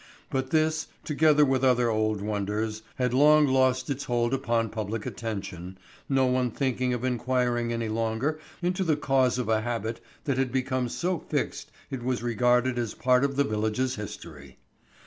[0.31, 5.77] But this, together with other old wonders, had long lost its hold upon public attention,
[6.09, 10.51] no one thinking of inquiring any longer into the cause of a habit that had
[10.51, 14.57] become so fixed it was regarded as part of the village's history.